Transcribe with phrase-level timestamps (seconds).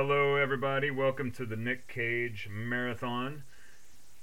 [0.00, 0.92] Hello, everybody.
[0.92, 3.42] Welcome to the Nick Cage Marathon.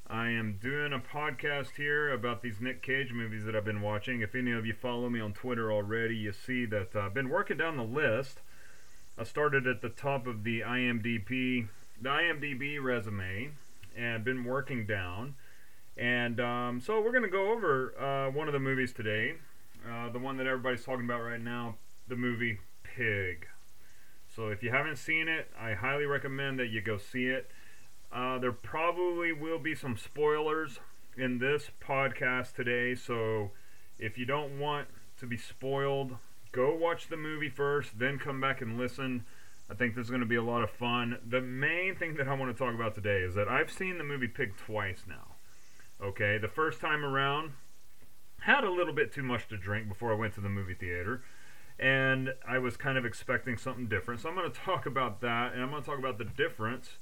[0.07, 4.21] I am doing a podcast here about these Nick Cage movies that I've been watching.
[4.21, 7.57] If any of you follow me on Twitter already, you see that I've been working
[7.57, 8.39] down the list.
[9.17, 11.67] I started at the top of the IMDb,
[12.01, 13.49] the IMDb resume,
[13.97, 15.35] and been working down.
[15.97, 19.33] And um, so we're going to go over uh, one of the movies today,
[19.85, 21.75] uh, the one that everybody's talking about right now,
[22.07, 23.47] the movie Pig.
[24.35, 27.49] So if you haven't seen it, I highly recommend that you go see it.
[28.11, 30.79] Uh, there probably will be some spoilers
[31.15, 33.51] in this podcast today, so
[33.97, 36.17] if you don't want to be spoiled,
[36.51, 39.23] go watch the movie first, then come back and listen.
[39.69, 41.17] I think this is going to be a lot of fun.
[41.25, 44.03] The main thing that I want to talk about today is that I've seen the
[44.03, 45.35] movie Pig twice now.
[46.03, 47.53] Okay, the first time around,
[48.41, 51.23] had a little bit too much to drink before I went to the movie theater,
[51.79, 54.21] and I was kind of expecting something different.
[54.21, 56.97] So I'm going to talk about that, and I'm going to talk about the difference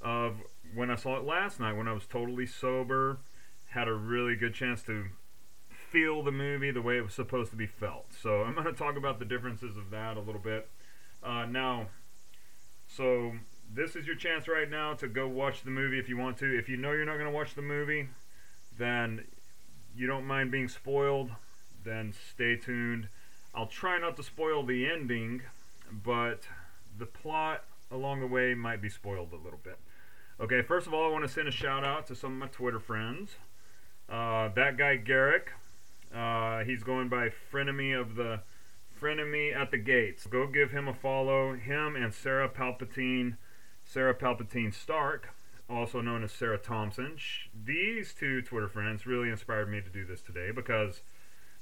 [0.00, 0.36] of
[0.74, 3.18] when I saw it last night when I was totally sober,
[3.70, 5.06] had a really good chance to
[5.68, 8.06] feel the movie the way it was supposed to be felt.
[8.20, 10.68] So I'm going to talk about the differences of that a little bit.
[11.22, 11.88] Uh, now,
[12.86, 13.32] so
[13.72, 16.58] this is your chance right now to go watch the movie if you want to.
[16.58, 18.08] If you know you're not going to watch the movie,
[18.78, 19.24] then
[19.94, 21.30] you don't mind being spoiled,
[21.84, 23.08] then stay tuned.
[23.56, 25.40] I'll try not to spoil the ending,
[25.90, 26.46] but
[26.98, 29.78] the plot along the way might be spoiled a little bit.
[30.38, 32.48] Okay, first of all, I want to send a shout out to some of my
[32.48, 33.36] Twitter friends.
[34.10, 35.52] Uh, that guy Garrick,
[36.14, 38.40] uh, he's going by frenemy of the
[39.00, 40.26] frenemy at the gates.
[40.26, 41.54] Go give him a follow.
[41.54, 43.36] Him and Sarah Palpatine,
[43.86, 45.30] Sarah Palpatine Stark,
[45.70, 47.16] also known as Sarah Thompson.
[47.64, 51.00] these two Twitter friends really inspired me to do this today because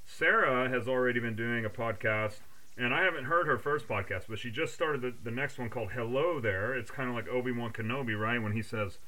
[0.06, 2.40] Sarah has already been doing a podcast
[2.76, 5.70] and I haven't heard her first podcast, but she just started the, the next one
[5.70, 6.74] called Hello There.
[6.74, 8.42] It's kind of like Obi Wan Kenobi, right?
[8.42, 8.98] When he says,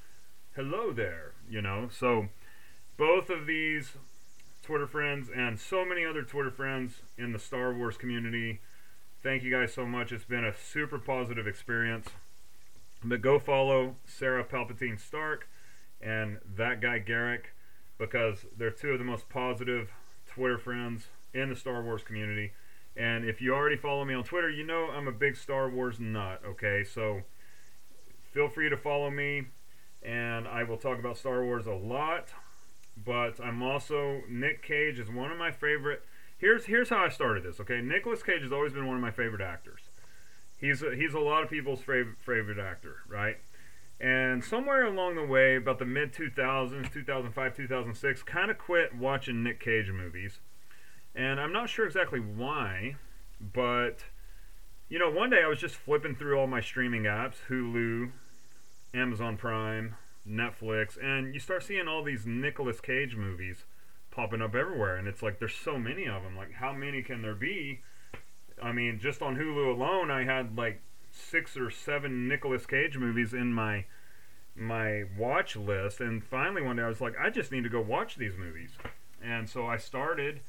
[0.55, 1.89] Hello there, you know?
[1.93, 2.29] So
[2.97, 3.93] both of these
[4.63, 8.61] Twitter friends and so many other Twitter friends in the Star Wars community,
[9.23, 10.13] thank you guys so much.
[10.13, 12.09] It's been a super positive experience.
[13.05, 15.49] But go follow Sarah Palpatine Stark
[16.01, 17.53] and that guy Garrick
[17.99, 19.91] because they're two of the most positive
[20.37, 22.53] Twitter friends in the Star Wars community.
[22.95, 25.99] And if you already follow me on Twitter, you know I'm a big Star Wars
[25.99, 26.85] nut, okay?
[26.85, 27.23] So
[28.33, 29.47] feel free to follow me,
[30.03, 32.29] and I will talk about Star Wars a lot.
[33.03, 36.03] But I'm also, Nick Cage is one of my favorite.
[36.37, 37.81] Here's, here's how I started this, okay?
[37.81, 39.81] Nicolas Cage has always been one of my favorite actors.
[40.59, 43.39] He's a, he's a lot of people's favorite, favorite actor, right?
[43.99, 49.43] And somewhere along the way, about the mid 2000s, 2005, 2006, kind of quit watching
[49.43, 50.41] Nick Cage movies
[51.17, 52.97] and I'm not sure exactly why,
[53.41, 54.05] but
[54.89, 58.13] you know, one day I was just flipping through all my streaming apps, Hulu,
[58.95, 59.97] Amazon Prime,
[60.29, 63.65] Netflix, and you start seeing all these Nicolas Cage movies
[64.11, 66.37] popping up everywhere, and it's like there's so many of them.
[66.37, 67.81] Like, how many can there be?
[68.63, 70.83] I mean, just on Hulu alone, I had like
[71.17, 73.85] six or seven Nicolas Cage movies in my
[74.55, 77.81] my watch list, and finally one day I was like, I just need to go
[77.81, 78.71] watch these movies,
[79.23, 80.41] and so I started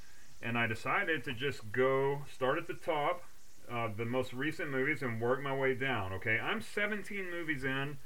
[0.42, 3.24] and I decided to just go start at the top,
[3.72, 6.14] uh, the most recent movies, and work my way down.
[6.14, 7.98] Okay, I'm 17 movies in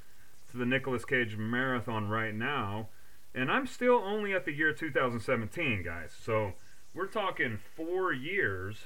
[0.52, 2.88] to the Nicolas Cage marathon right now,
[3.36, 6.14] and I'm still only at the year 2017, guys.
[6.20, 6.54] So
[6.94, 8.86] we're talking four years,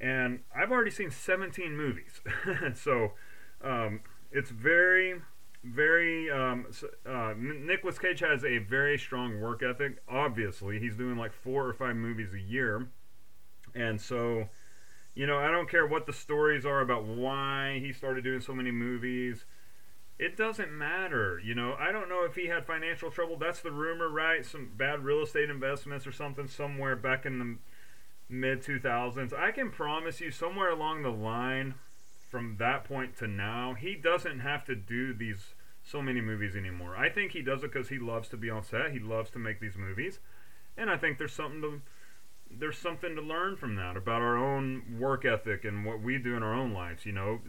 [0.00, 2.20] and I've already seen 17 movies.
[2.74, 3.12] so
[3.62, 5.20] um, it's very
[5.66, 6.66] very um,
[7.04, 10.02] uh, Nicolas Cage has a very strong work ethic.
[10.08, 12.88] Obviously, he's doing like four or five movies a year,
[13.74, 14.48] and so
[15.14, 18.54] you know I don't care what the stories are about why he started doing so
[18.54, 19.44] many movies.
[20.18, 21.74] It doesn't matter, you know.
[21.78, 23.36] I don't know if he had financial trouble.
[23.36, 24.46] That's the rumor, right?
[24.46, 27.56] Some bad real estate investments or something somewhere back in the
[28.28, 29.32] mid 2000s.
[29.32, 31.74] I can promise you, somewhere along the line,
[32.30, 36.96] from that point to now, he doesn't have to do these so many movies anymore.
[36.96, 38.90] I think he does it because he loves to be on set.
[38.92, 40.18] He loves to make these movies,
[40.76, 41.80] and I think there's something to
[42.48, 46.36] there's something to learn from that about our own work ethic and what we do
[46.36, 47.06] in our own lives.
[47.06, 47.40] You know,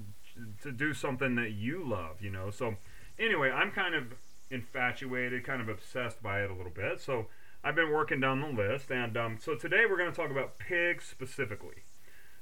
[0.61, 2.21] to do something that you love.
[2.21, 2.75] You know, so
[3.17, 4.13] anyway, I'm kind of
[4.49, 6.99] infatuated, kind of obsessed by it a little bit.
[6.99, 7.27] So
[7.67, 10.57] I've been working down the list, and um, so today we're going to talk about
[10.57, 11.83] Pig specifically.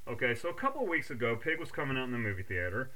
[0.06, 2.92] Okay, so a couple weeks ago, Pig was coming out in the movie theater.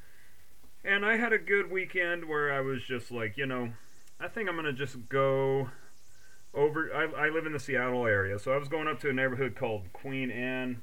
[0.84, 3.70] And I had a good weekend where I was just like, you know,
[4.20, 5.70] I think I'm going to just go
[6.54, 6.94] over.
[6.94, 9.56] I, I live in the Seattle area, so I was going up to a neighborhood
[9.56, 10.82] called Queen Anne.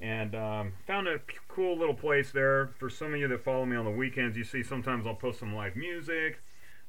[0.00, 1.18] and um, found a
[1.48, 2.68] cool little place there.
[2.78, 5.40] For some of you that follow me on the weekends, you see sometimes I'll post
[5.40, 6.40] some live music.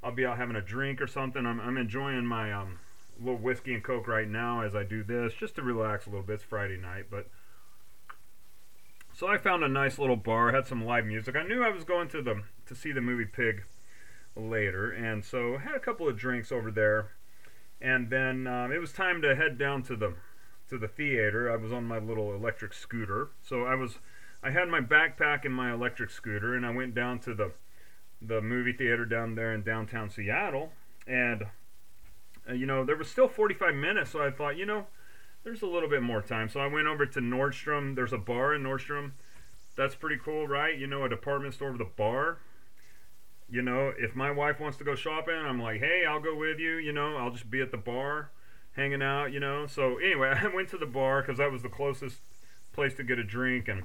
[0.03, 1.47] I'll be out having a drink or something.
[1.47, 2.77] I'm, I'm enjoying my um,
[3.19, 6.25] little whiskey and coke right now as I do this, just to relax a little
[6.25, 6.35] bit.
[6.35, 7.29] It's Friday night, but
[9.13, 11.35] so I found a nice little bar, had some live music.
[11.35, 13.63] I knew I was going to the to see the movie Pig
[14.35, 17.11] later, and so had a couple of drinks over there,
[17.81, 20.13] and then um, it was time to head down to the
[20.69, 21.51] to the theater.
[21.51, 23.99] I was on my little electric scooter, so I was
[24.43, 27.53] I had my backpack and my electric scooter, and I went down to the
[28.21, 30.71] the movie theater down there in downtown Seattle,
[31.07, 31.47] and
[32.49, 34.87] Uh, you know there was still 45 minutes, so I thought, you know,
[35.43, 36.49] there's a little bit more time.
[36.49, 37.95] So I went over to Nordstrom.
[37.95, 39.11] There's a bar in Nordstrom.
[39.75, 40.77] That's pretty cool, right?
[40.77, 42.39] You know, a department store with a bar.
[43.49, 46.59] You know, if my wife wants to go shopping, I'm like, hey, I'll go with
[46.59, 46.75] you.
[46.77, 48.31] You know, I'll just be at the bar
[48.73, 49.67] hanging out, you know.
[49.67, 52.17] So anyway, I went to the bar because that was the closest
[52.73, 53.67] place to get a drink.
[53.67, 53.83] And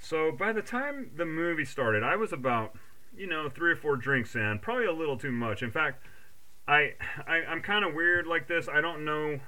[0.00, 2.74] so by the time the movie started, I was about,
[3.16, 5.62] you know, three or four drinks in, probably a little too much.
[5.62, 6.04] In fact,
[6.70, 6.94] I,
[7.26, 8.68] I I'm kind of weird like this.
[8.68, 9.40] I don't know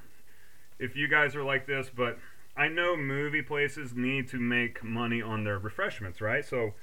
[0.80, 2.18] if you guys are like this, but
[2.56, 6.44] I know movie places need to make money on their refreshments, right?
[6.44, 6.74] So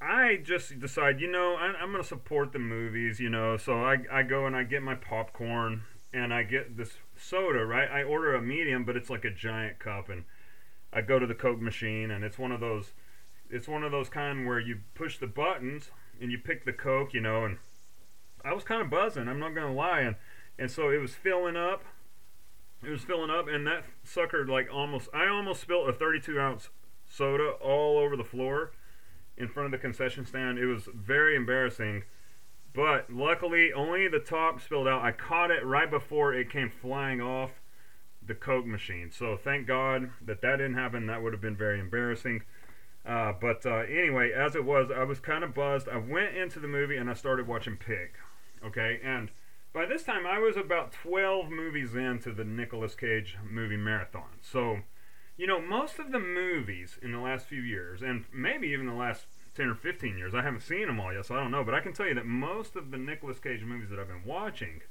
[0.00, 3.56] I just decide, you know, I, am going to support the movies, you know.
[3.56, 7.88] So I, I go and I get my popcorn and I get this soda, right?
[7.88, 10.24] I order a medium, but it's like a giant cup, and
[10.92, 12.92] I go to the Coke machine, and it's one of those,
[13.48, 17.14] it's one of those kind where you push the buttons and you pick the Coke,
[17.14, 17.58] you know, and
[18.44, 19.28] I was kind of buzzing.
[19.28, 20.16] I'm not gonna lie, and
[20.58, 21.84] and so it was filling up.
[22.82, 26.70] It was filling up, and that sucker like almost, I almost spilled a 32 ounce
[27.06, 28.72] soda all over the floor
[29.36, 30.58] in front of the concession stand.
[30.58, 32.04] It was very embarrassing
[32.72, 35.02] but luckily, only the top spilled out.
[35.02, 37.50] I caught it right before it came flying off
[38.24, 39.10] the Coke machine.
[39.10, 41.06] So thank God that that didn't happen.
[41.06, 42.42] That would have been very embarrassing.
[43.04, 45.88] Uh, but uh, anyway, as it was, I was kind of buzzed.
[45.88, 48.10] I went into the movie and I started watching Pig.
[48.64, 49.30] Okay, and
[49.72, 54.38] by this time I was about 12 movies into the Nicolas Cage movie marathon.
[54.42, 54.80] So,
[55.36, 58.92] you know, most of the movies in the last few years, and maybe even the
[58.92, 60.34] last 10 or 15 years.
[60.34, 61.64] I haven't seen them all yet, so I don't know.
[61.64, 64.24] But I can tell you that most of the Nicolas Cage movies that I've been
[64.24, 64.82] watching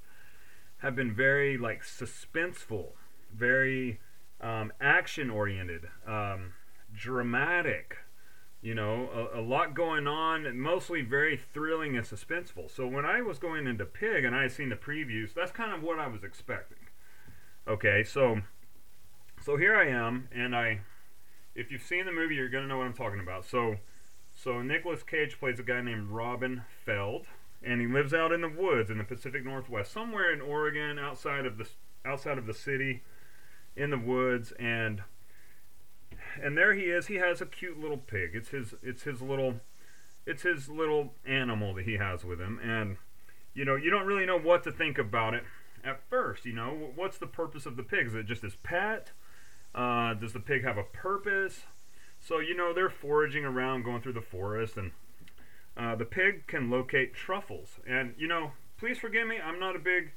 [0.79, 2.91] have been very, like, suspenseful,
[3.33, 3.99] very
[4.41, 6.53] um, action oriented, um,
[6.93, 7.97] dramatic.
[8.61, 12.69] You know, a, a, lot going on, mostly very thrilling and suspenseful.
[12.69, 15.71] So when I was going into Pig and I had seen the previews, that's kind
[15.71, 16.77] of what I was expecting.
[17.65, 18.41] Okay, so
[19.41, 20.81] so here I am, and I,
[21.55, 23.45] if you've seen the movie, you're gonna know what I'm talking about.
[23.45, 23.77] So
[24.35, 27.25] so Nicolas Cage plays a guy named Robin Feld,
[27.63, 31.45] and he lives out in the woods in the Pacific Northwest, somewhere in Oregon, outside
[31.45, 31.67] of the
[32.05, 33.03] outside of the city,
[33.75, 35.03] in the woods, and
[36.41, 37.07] and there he is.
[37.07, 38.31] He has a cute little pig.
[38.33, 39.55] It's his it's his little
[40.25, 42.97] it's his little animal that he has with him, and
[43.53, 45.43] you know you don't really know what to think about it
[45.83, 46.45] at first.
[46.45, 48.07] You know what's the purpose of the pig?
[48.07, 49.11] Is it just his pet?
[49.73, 51.65] Uh, does the pig have a purpose?
[52.19, 54.91] So, you know, they're foraging around, going through the forest, and
[55.77, 57.79] uh, the pig can locate truffles.
[57.87, 60.11] And, you know, please forgive me, I'm not a big.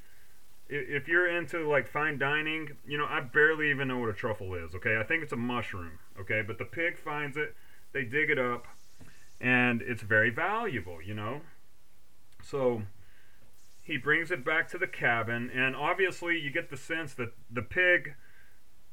[0.75, 4.55] If you're into like fine dining, you know, I barely even know what a truffle
[4.55, 4.97] is, okay?
[4.99, 6.43] I think it's a mushroom, okay?
[6.47, 7.55] But the pig finds it,
[7.93, 8.67] they dig it up,
[9.39, 11.43] and it's very valuable, you know?
[12.43, 12.83] So
[13.83, 17.63] he brings it back to the cabin, and obviously you get the sense that the
[17.63, 18.15] pig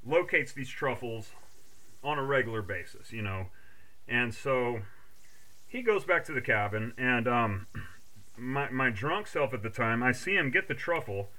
[0.05, 1.31] locates these truffles
[2.03, 3.47] on a regular basis, you know.
[4.07, 4.81] And so
[5.67, 7.67] he goes back to the cabin, and um,
[8.37, 11.29] my, my drunk self at the time, I see him get the truffle,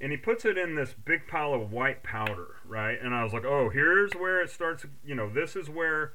[0.00, 2.98] and he puts it in this big pile of white powder, right?
[3.00, 4.86] And I was like, oh, here's where it starts.
[5.04, 6.12] You know, this is where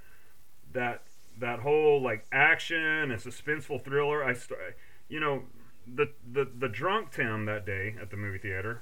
[0.73, 1.03] that
[1.39, 4.23] that whole like action and suspenseful thriller.
[4.23, 4.77] I start,
[5.07, 5.43] you know,
[5.87, 8.81] the the the drunk Tim that day at the movie theater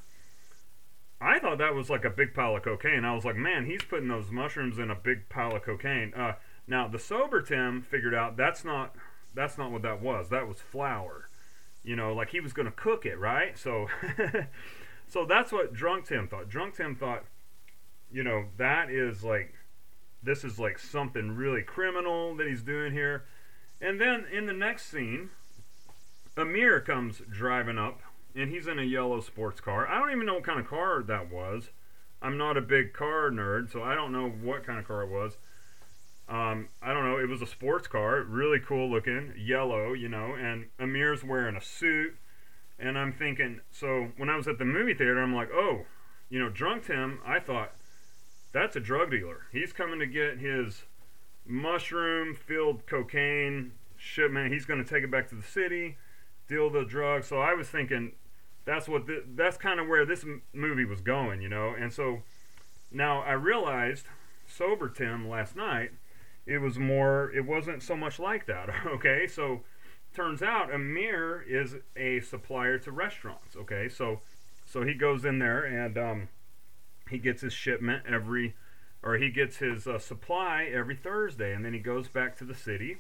[1.24, 3.06] I thought that was like a big pile of cocaine.
[3.06, 6.14] I was like, man, he's putting those mushrooms in a big pile of cocaine.
[6.14, 6.34] Uh,
[6.68, 8.94] now the sober Tim figured out that's not
[9.34, 10.30] that's not what that was.
[10.30, 11.30] That was flour.
[11.82, 13.58] You know, like he was to cook it, right?
[13.58, 13.88] So,
[15.08, 16.50] so that's what drunk Tim thought.
[16.50, 17.24] Drunk Tim thought,
[18.12, 19.54] you know, that is like
[20.22, 23.26] this is like something really criminal that he's doing here.
[23.82, 25.30] And then in the next scene,
[26.38, 28.02] Amir comes driving up
[28.36, 29.88] and he's in a yellow sports car.
[29.88, 31.70] I don't even know what kind of car that was.
[32.22, 35.10] I'm not a big car nerd, so I don't know what kind of car it
[35.10, 35.38] was.
[36.30, 37.18] Um, I don't know.
[37.18, 40.34] It was a sports car, really cool looking, yellow, you know.
[40.34, 42.16] And Amir's wearing a suit,
[42.84, 43.62] and I'm thinking.
[43.72, 45.86] So when I was at the movie theater, I'm like, oh,
[46.30, 47.20] you know, drunk Tim.
[47.26, 47.72] I thought
[48.52, 49.48] that's a drug dealer.
[49.52, 50.84] He's coming to get his
[51.46, 54.52] mushroom filled cocaine shipment.
[54.52, 55.98] He's going to take it back to the city,
[56.48, 57.28] deal the drugs.
[57.28, 58.14] So I was thinking
[58.66, 61.74] that's what the, that's kind of where this m- movie was going, you know.
[61.78, 62.22] And so
[62.92, 64.06] now I realized
[64.48, 65.92] sober Tim last night
[66.46, 69.28] it was more it wasn't so much like that, okay?
[69.28, 69.62] So
[70.14, 73.90] turns out Amir is a supplier to restaurants, okay?
[73.90, 74.22] So
[74.66, 76.28] so he goes in there and um
[77.10, 78.56] he gets his shipment every,
[79.02, 82.56] or he gets his uh, supply every Thursday, and then he goes back to the
[82.56, 82.98] city,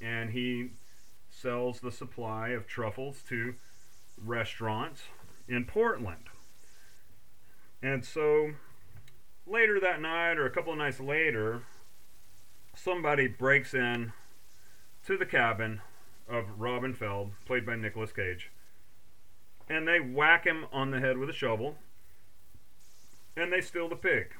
[0.00, 0.70] and he
[1.30, 3.54] sells the supply of truffles to
[4.16, 5.02] restaurants
[5.48, 6.28] in Portland.
[7.82, 8.52] And so
[9.46, 11.62] later that night, or a couple of nights later,
[12.74, 14.12] somebody breaks in
[15.04, 15.80] to the cabin
[16.28, 18.50] of Robin Feld, played by Nicolas Cage,
[19.68, 21.76] and they whack him on the head with a shovel
[23.36, 24.34] and they steal the pig.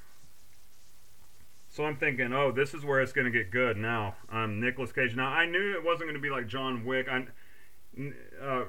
[1.68, 4.16] So I'm thinking, oh, this is where it's going to get good now.
[4.30, 5.16] I'm Nicolas Cage.
[5.16, 7.06] Now, I knew it wasn't going to be like John Wick.
[7.08, 7.26] I,
[8.42, 8.64] uh,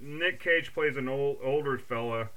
[0.00, 2.28] Nick Cage plays an old, older fella.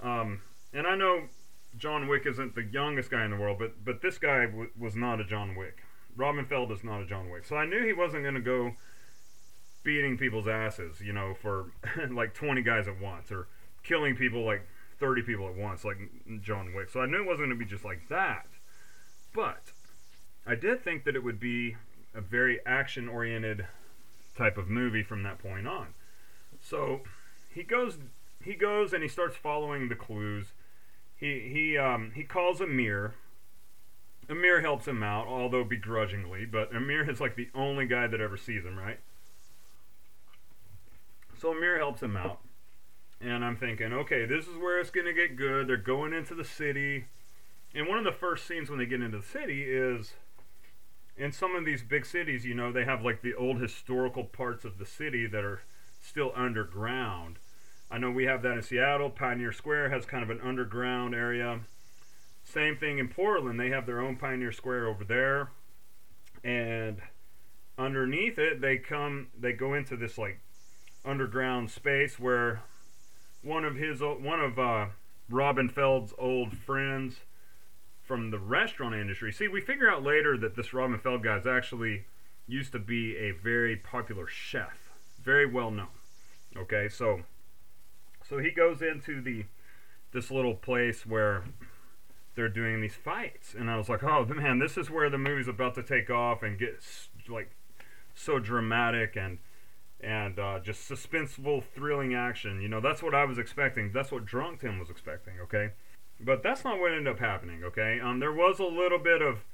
[0.00, 0.40] Um,
[0.72, 1.28] and I know
[1.76, 4.96] John Wick isn't the youngest guy in the world, but, but this guy w- was
[4.96, 5.84] not a John Wick.
[6.16, 7.44] Robin Feld is not a John Wick.
[7.44, 8.72] So I knew he wasn't going to go
[9.82, 11.72] beating people's asses, you know, for
[12.10, 13.46] like 20 guys at once or
[13.82, 14.66] killing people like
[14.98, 15.98] 30 people at once, like
[16.42, 16.90] John Wick.
[16.90, 18.46] So I knew it wasn't going to be just like that.
[19.34, 19.72] But
[20.46, 21.76] I did think that it would be
[22.14, 23.66] a very action oriented
[24.36, 25.88] type of movie from that point on.
[26.60, 27.02] So
[27.52, 27.98] he goes
[28.42, 30.52] he goes and he starts following the clues.
[31.16, 33.14] He he um he calls Amir.
[34.28, 38.36] Amir helps him out, although begrudgingly, but Amir is like the only guy that ever
[38.36, 39.00] sees him, right?
[41.38, 42.40] So Amir helps him out
[43.20, 45.66] and I'm thinking, okay, this is where it's going to get good.
[45.66, 47.06] They're going into the city.
[47.74, 50.14] And one of the first scenes when they get into the city is
[51.16, 54.64] in some of these big cities, you know, they have like the old historical parts
[54.64, 55.62] of the city that are
[56.00, 57.38] still underground.
[57.90, 59.10] I know we have that in Seattle.
[59.10, 61.60] Pioneer Square has kind of an underground area.
[62.44, 63.58] Same thing in Portland.
[63.58, 65.50] They have their own Pioneer Square over there.
[66.44, 66.98] And
[67.76, 70.40] underneath it, they come, they go into this like
[71.08, 72.60] underground space where
[73.42, 74.86] one of his one of uh,
[75.30, 77.16] Robin Feld's old friends
[78.02, 79.32] from the restaurant industry.
[79.32, 82.04] See, we figure out later that this Robin Feld guy is actually
[82.46, 84.90] used to be a very popular chef,
[85.22, 85.88] very well known.
[86.56, 87.22] Okay, so
[88.26, 89.44] so he goes into the
[90.12, 91.44] this little place where
[92.34, 95.48] they're doing these fights, and I was like, oh man, this is where the movie's
[95.48, 96.82] about to take off and get
[97.28, 97.50] like
[98.14, 99.38] so dramatic and
[100.00, 102.60] and uh, just suspenseful, thrilling action.
[102.60, 103.92] You know, that's what I was expecting.
[103.92, 105.34] That's what Drunk Tim was expecting.
[105.40, 105.70] Okay,
[106.20, 107.64] but that's not what ended up happening.
[107.64, 109.44] Okay, um, there was a little bit of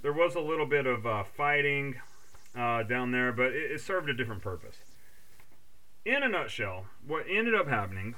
[0.00, 1.96] there was a little bit of uh, fighting
[2.56, 4.76] uh, down there, but it, it served a different purpose.
[6.04, 8.14] In a nutshell, what ended up happening,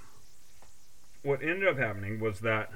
[1.23, 2.71] what ended up happening was that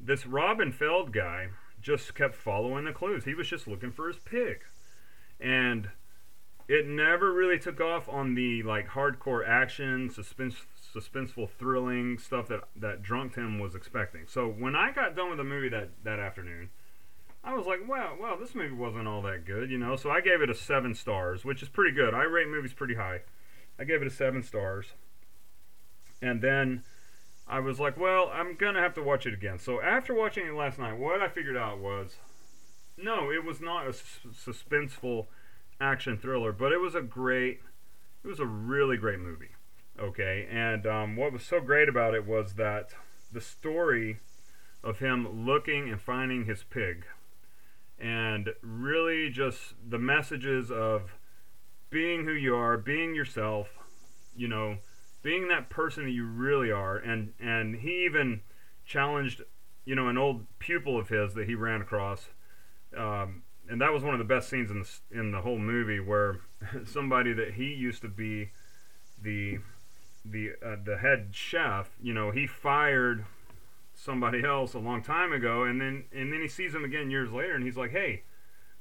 [0.00, 1.48] this Robin Feld guy
[1.82, 3.24] just kept following the clues.
[3.24, 4.64] He was just looking for his pig,
[5.38, 5.90] and
[6.70, 10.54] it never really took off on the like hardcore action, suspense,
[10.94, 14.22] suspenseful, thrilling stuff that that Drunk Tim was expecting.
[14.28, 16.70] So when I got done with the movie that that afternoon,
[17.42, 19.96] I was like, well, well, this movie wasn't all that good, you know.
[19.96, 22.14] So I gave it a seven stars, which is pretty good.
[22.14, 23.22] I rate movies pretty high.
[23.76, 24.92] I gave it a seven stars,
[26.22, 26.84] and then
[27.48, 29.58] I was like, well, I'm gonna have to watch it again.
[29.58, 32.14] So after watching it last night, what I figured out was,
[32.96, 35.26] no, it was not a suspenseful
[35.80, 37.60] action thriller, but it was a great,
[38.22, 39.50] it was a really great movie.
[39.98, 42.94] Okay, and um, what was so great about it was that
[43.32, 44.20] the story
[44.82, 47.04] of him looking and finding his pig,
[47.98, 51.16] and really just the messages of
[51.90, 53.68] being who you are, being yourself,
[54.34, 54.78] you know,
[55.22, 58.40] being that person that you really are, and and he even
[58.86, 59.42] challenged,
[59.84, 62.28] you know, an old pupil of his that he ran across.
[62.96, 66.00] Um, and that was one of the best scenes in the in the whole movie
[66.00, 66.40] where
[66.84, 68.50] somebody that he used to be
[69.22, 69.58] the
[70.24, 73.24] the uh, the head chef, you know, he fired
[73.94, 77.30] somebody else a long time ago, and then and then he sees him again years
[77.30, 78.24] later, and he's like, "Hey,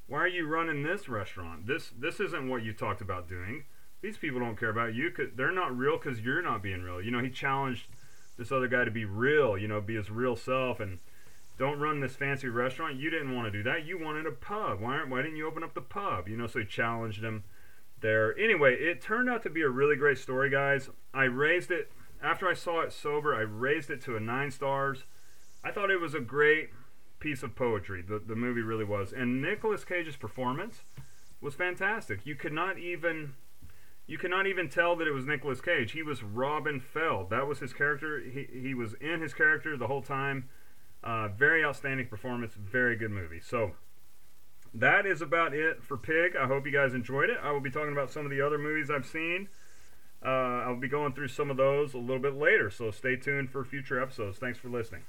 [0.08, 1.68] why are you running this restaurant?
[1.68, 3.66] This this isn't what you talked about doing.
[4.02, 5.12] These people don't care about you.
[5.12, 7.02] Cause they're not real because you're not being real.
[7.02, 7.88] You know, he challenged
[8.38, 9.58] this other guy to be real.
[9.58, 11.00] You know, be his real self, and
[11.60, 12.96] don't run this fancy restaurant.
[12.96, 13.86] You didn't want to do that.
[13.86, 14.80] You wanted a pub.
[14.80, 15.10] Why, aren't?
[15.10, 16.28] why didn't you open up the pub?
[16.28, 17.44] You know, so he challenged him
[18.00, 18.36] there.
[18.40, 20.90] Anyway, it turned out to be a really great story, guys.
[21.14, 21.92] I raised it,
[22.24, 25.04] after I saw it sober, I raised it to a nine stars.
[25.64, 26.70] I thought it was a great
[27.20, 28.02] piece of poetry.
[28.02, 30.82] The the movie really was, and Nicolas Cage's performance
[31.42, 32.26] was fantastic.
[32.26, 33.34] You could not even
[34.08, 35.92] you cannot even tell that it was Nicolas Cage.
[35.92, 37.30] He was Robin Feld.
[37.30, 38.20] That was his character.
[38.20, 40.50] He he was in his character the whole time.
[41.04, 42.54] Uh, very outstanding performance.
[42.54, 43.40] Very good movie.
[43.40, 43.72] So
[44.74, 46.36] that is about it for Pig.
[46.36, 47.38] I hope you guys enjoyed it.
[47.42, 49.48] I will be talking about some of the other movies I've seen.
[50.24, 53.50] Uh, I'll be going through some of those a little bit later, so stay tuned
[53.50, 54.38] for future episodes.
[54.38, 55.04] Thanks for listening.